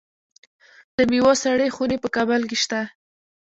[0.97, 2.81] د میوو سړې خونې په کابل کې شته.